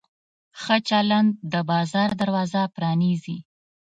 ښه 0.61 0.75
چلند 0.89 1.31
د 1.51 1.53
بازار 1.69 2.09
دروازه 2.21 2.61
پرانیزي. 2.75 3.37